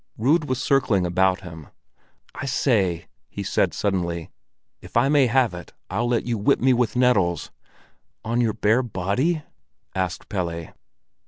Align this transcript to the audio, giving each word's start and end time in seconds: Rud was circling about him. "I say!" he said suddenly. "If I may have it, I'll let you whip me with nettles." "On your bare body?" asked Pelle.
Rud 0.17 0.45
was 0.45 0.59
circling 0.59 1.05
about 1.05 1.41
him. 1.41 1.67
"I 2.33 2.47
say!" 2.47 3.05
he 3.29 3.43
said 3.43 3.71
suddenly. 3.71 4.31
"If 4.81 4.97
I 4.97 5.09
may 5.09 5.27
have 5.27 5.53
it, 5.53 5.73
I'll 5.91 6.07
let 6.07 6.25
you 6.25 6.39
whip 6.39 6.59
me 6.59 6.73
with 6.73 6.95
nettles." 6.95 7.51
"On 8.25 8.41
your 8.41 8.53
bare 8.53 8.81
body?" 8.81 9.43
asked 9.93 10.27
Pelle. 10.27 10.73